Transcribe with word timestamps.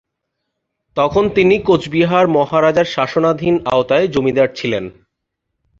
তখন 0.97 1.23
তিনি 1.29 1.55
কোচবিহার 1.59 2.25
মহারাজার 2.27 2.87
শাসনাধীন 2.95 3.55
আওতায় 3.65 4.07
জমিদার 4.07 4.49
ছিলেন। 4.55 4.85